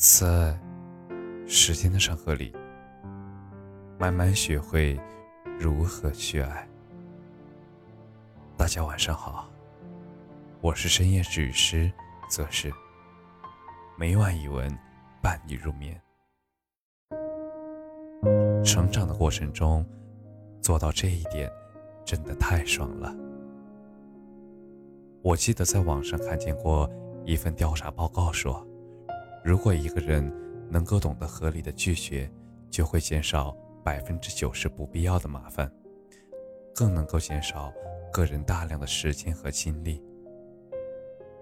[0.00, 0.56] 在
[1.44, 2.54] 时间的长河里，
[3.98, 4.96] 慢慢学会
[5.58, 6.68] 如何去爱。
[8.56, 9.50] 大家晚上好，
[10.60, 11.90] 我是深夜治愈师
[12.30, 12.72] 则是
[13.98, 14.72] 每晚一文
[15.20, 16.00] 伴你入眠。
[18.64, 19.84] 成长的过程中，
[20.60, 21.50] 做到这一点，
[22.04, 23.12] 真的太爽了。
[25.22, 26.88] 我记得在网上看见过
[27.24, 28.64] 一份调查报告说。
[29.48, 30.30] 如果一个人
[30.70, 32.30] 能够懂得合理的拒绝，
[32.68, 35.72] 就会减少百分之九十不必要的麻烦，
[36.74, 37.72] 更能够减少
[38.12, 40.04] 个人大量的时间和精力。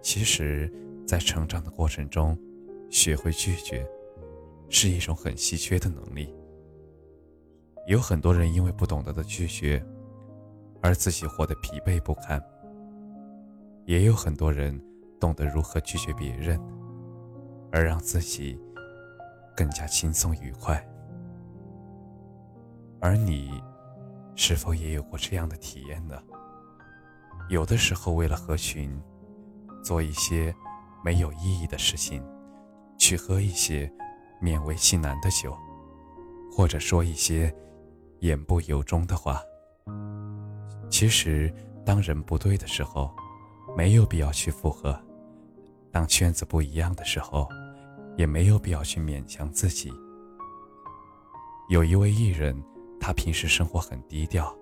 [0.00, 0.72] 其实，
[1.04, 2.38] 在成长的过程中，
[2.90, 3.84] 学会拒绝
[4.70, 6.32] 是一种很稀缺的能力。
[7.88, 9.84] 有很多人因为不懂得的拒绝，
[10.80, 12.38] 而自己活得疲惫不堪；
[13.84, 14.80] 也有很多人
[15.18, 16.56] 懂得如何拒绝别人。
[17.76, 18.58] 而让自己
[19.54, 20.82] 更加轻松愉快。
[23.02, 23.62] 而你，
[24.34, 26.18] 是否也有过这样的体验呢？
[27.50, 28.98] 有的时候，为了合群，
[29.84, 30.54] 做一些
[31.04, 32.24] 没有意义的事情，
[32.96, 33.92] 去喝一些
[34.40, 35.54] 勉为其难的酒，
[36.50, 37.54] 或者说一些
[38.20, 39.38] 言不由衷的话。
[40.88, 41.54] 其实，
[41.84, 43.14] 当人不对的时候，
[43.76, 44.98] 没有必要去附和。
[45.92, 47.46] 当圈子不一样的时候，
[48.16, 49.92] 也没有必要去勉强自己。
[51.68, 52.60] 有一位艺人，
[53.00, 54.56] 他平时生活很低调，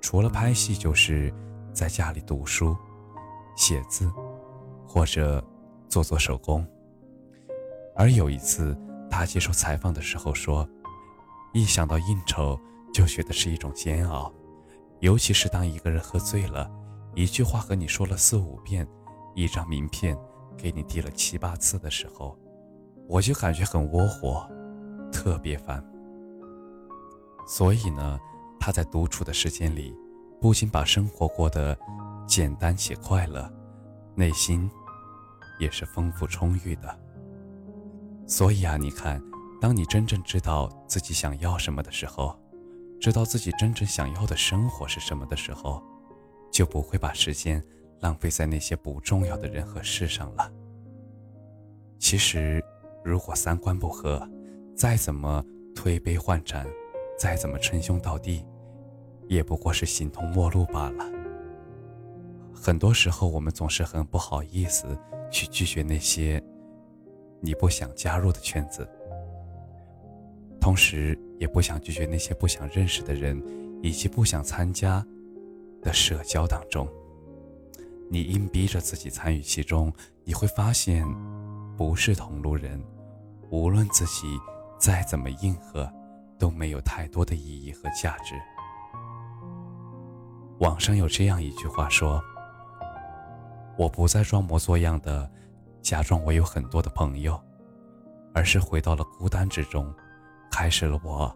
[0.00, 1.32] 除了拍戏就是
[1.72, 2.76] 在家里读书、
[3.56, 4.10] 写字，
[4.86, 5.44] 或者
[5.88, 6.66] 做做手工。
[7.94, 8.76] 而有一次，
[9.10, 10.68] 他接受采访的时候说
[11.52, 12.58] ：“一想到应酬，
[12.92, 14.32] 就觉得是一种煎熬，
[15.00, 16.70] 尤其是当一个人喝醉了，
[17.14, 18.86] 一句话和你说了四五遍，
[19.34, 20.16] 一张名片。”
[20.58, 22.34] 给你递了七八次的时候，
[23.08, 24.48] 我就感觉很窝火，
[25.12, 25.82] 特别烦。
[27.46, 28.18] 所以呢，
[28.58, 29.94] 他在独处的时间里，
[30.40, 31.76] 不仅把生活过得
[32.26, 33.50] 简单且快乐，
[34.14, 34.68] 内心
[35.58, 36.98] 也是丰富充裕的。
[38.26, 39.22] 所以啊，你看，
[39.60, 42.36] 当你真正知道自己想要什么的时候，
[43.00, 45.82] 知道自己真正想要的生活是什么的时候，
[46.50, 47.62] 就不会把时间。
[48.00, 50.52] 浪费在那些不重要的人和事上了。
[51.98, 52.62] 其实，
[53.06, 54.28] 如果三观不合，
[54.74, 55.44] 再怎么
[55.76, 56.66] 推杯换盏，
[57.16, 58.44] 再怎么称兄道弟，
[59.28, 61.04] 也不过是形同陌路罢了。
[62.52, 64.98] 很多时候，我们总是很不好意思
[65.30, 66.42] 去拒绝那些
[67.40, 68.84] 你不想加入的圈子，
[70.60, 73.40] 同时也不想拒绝那些不想认识的人，
[73.84, 75.06] 以及不想参加
[75.80, 76.88] 的社交当中。
[78.10, 79.92] 你硬逼着自己参与其中，
[80.24, 81.06] 你会发现，
[81.76, 82.82] 不是同路人，
[83.50, 84.38] 无论自己
[84.78, 85.90] 再怎么硬核，
[86.38, 88.34] 都没有太多的意义和价值。
[90.58, 92.22] 网上有这样一句话说
[93.78, 95.30] ：“我不再装模作样的
[95.82, 97.40] 假装我有很多的朋友，
[98.34, 99.94] 而是回到了孤单之中，
[100.50, 101.34] 开始了我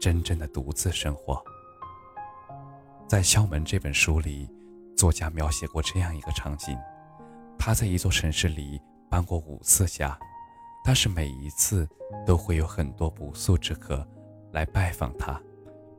[0.00, 1.42] 真正的独自生活。”
[3.08, 4.48] 在《敲门》这本书里。
[4.94, 6.78] 作家描写过这样一个场景：
[7.58, 8.80] 他在一座城市里
[9.10, 10.16] 搬过五次家，
[10.84, 11.88] 但是每一次
[12.26, 14.06] 都会有很多不速之客
[14.50, 15.40] 来拜访他，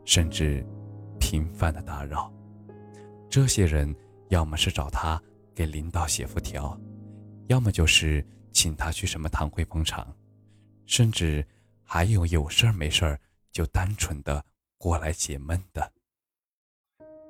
[0.06, 0.66] 甚至
[1.20, 2.32] 频繁的打扰。
[3.30, 3.96] 这些人
[4.30, 5.22] 要么是找他
[5.56, 6.78] 给领导写副条，
[7.48, 10.14] 要么就是请他去什么堂会捧场，
[10.86, 11.46] 甚至
[11.82, 13.20] 还有有事儿没事儿
[13.52, 14.44] 就单纯的
[14.78, 15.92] 过来解闷的。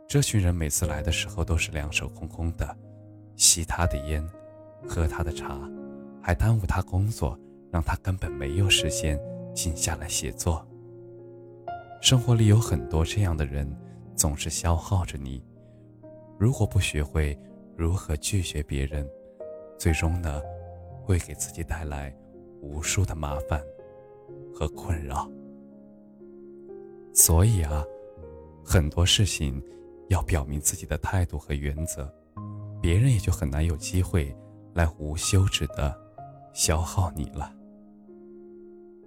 [0.07, 2.77] 这群人每次来的时候都是两手空空的，
[3.35, 4.27] 吸他的烟，
[4.87, 5.57] 喝他的茶，
[6.21, 7.39] 还耽误他工作，
[7.73, 9.19] 让他根本没有时间
[9.53, 10.63] 静下来写作。
[12.00, 13.67] 生活里有很多这样的人，
[14.16, 15.44] 总是消耗着你。
[16.38, 17.35] 如果不学会
[17.75, 19.09] 如何拒绝别人，
[19.79, 20.39] 最终呢，
[21.01, 22.16] 会给自己带来
[22.62, 23.59] 无数的麻烦
[24.53, 25.27] 和困扰。
[27.12, 27.83] 所以啊，
[28.63, 29.59] 很多事情。
[30.09, 32.13] 要表明自己的态度和原则，
[32.81, 34.36] 别人也就很难有机会
[34.74, 35.97] 来无休止的
[36.53, 37.51] 消耗你了。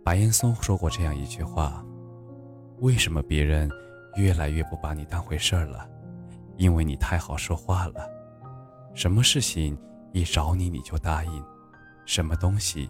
[0.06, 1.84] 白岩松说过这样一句话
[2.78, 3.68] ：“为什么别人
[4.14, 5.84] 越来越不把你当回事儿了？
[6.56, 8.08] 因为你太好说话了，
[8.94, 9.76] 什么事情
[10.12, 11.44] 一找你你就答应，
[12.04, 12.88] 什么东西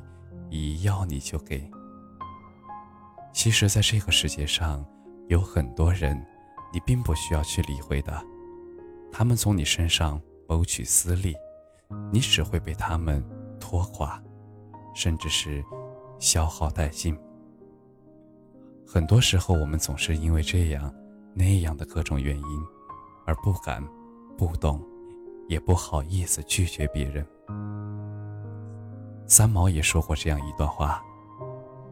[0.51, 1.67] 一要你就给。
[3.33, 4.85] 其实，在这个世界上，
[5.29, 6.23] 有很多人。”
[6.73, 8.23] 你并不需要去理会的，
[9.11, 11.35] 他们从你身上谋取私利，
[12.12, 13.25] 你只会被他们
[13.59, 14.21] 拖垮，
[14.95, 15.65] 甚至是
[16.19, 17.17] 消耗殆尽。
[18.87, 20.95] 很多时候，我们总是因为这样
[21.35, 22.67] 那样的各种原因，
[23.27, 23.83] 而不敢、
[24.39, 24.81] 不懂，
[25.49, 27.27] 也不好意思拒绝别人。
[29.27, 31.03] 三毛也说过这样一段话：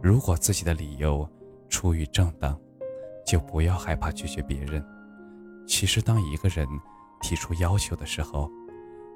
[0.00, 1.28] 如果自己的理由
[1.68, 2.56] 出于正当，
[3.26, 4.84] 就不要害怕拒绝别人。
[5.66, 6.66] 其实，当一个人
[7.20, 8.48] 提出要求的时候，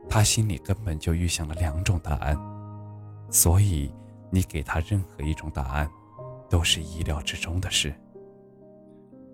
[0.08, 2.36] 他心里根本就预想了两种答案，
[3.30, 3.94] 所以
[4.30, 5.90] 你给他任何一种答案，
[6.48, 7.94] 都是意料之中的事。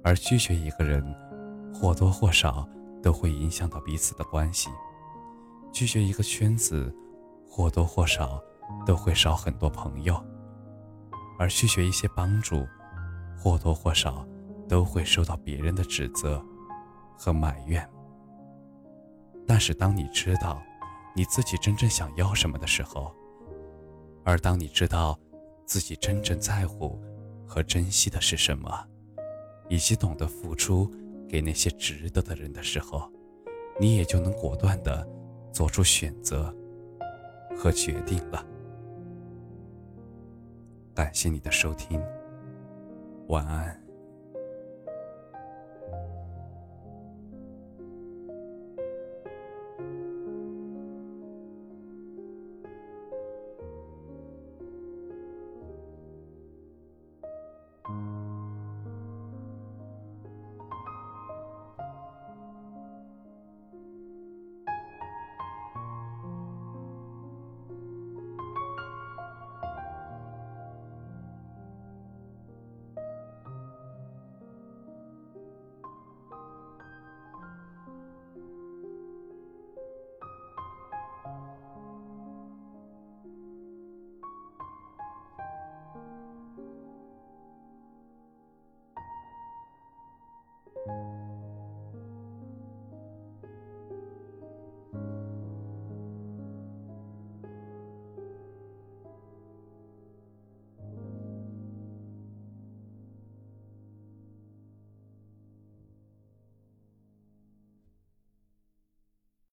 [0.03, 1.03] 而拒绝一个人，
[1.73, 2.69] 或多或少
[3.03, 4.69] 都会影响到彼此的关系；
[5.73, 6.95] 拒绝一个圈子，
[7.49, 8.43] 或多或少
[8.85, 10.15] 都会少很多朋友；
[11.39, 12.67] 而拒绝一些帮助，
[13.39, 14.27] 或多或少
[14.69, 16.45] 都会受到别人的指责
[17.17, 17.89] 和埋怨。
[19.47, 20.63] 但是，当你知道
[21.15, 23.15] 你自己真正想要什么的时候，
[24.25, 25.19] 而当你知道
[25.67, 26.99] 自己真正在乎
[27.47, 28.71] 和珍惜的是什么，
[29.69, 30.91] 以及懂得付出
[31.29, 33.11] 给那些值得的人的时候，
[33.79, 35.07] 你也就能果断地
[35.53, 36.55] 做出选择
[37.57, 38.45] 和决定了。
[40.95, 42.03] 感谢你的收听，
[43.29, 43.84] 晚安。